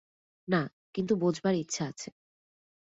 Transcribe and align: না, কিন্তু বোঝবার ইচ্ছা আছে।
না, 0.47 0.61
কিন্তু 0.95 1.13
বোঝবার 1.15 1.55
ইচ্ছা 1.55 1.83
আছে। 1.87 2.09